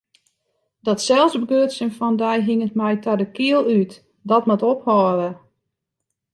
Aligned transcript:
Dat 0.85 1.01
selsbegrutsjen 1.07 1.91
fan 1.97 2.15
dy 2.23 2.35
hinget 2.47 2.73
my 2.79 2.93
ta 3.03 3.11
de 3.21 3.27
kiel 3.35 3.61
út, 3.79 3.91
dat 4.29 4.43
moat 4.47 4.63
ophâlde! 4.73 5.29